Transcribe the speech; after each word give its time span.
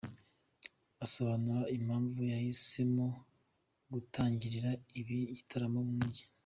Asobanura 1.05 1.61
impamvu 1.77 2.19
yahisemo 2.31 3.05
gutangirira 3.93 4.69
ibi 4.99 5.17
bitaramo 5.31 5.79
mu 5.89 5.95
mujyi. 5.99 6.23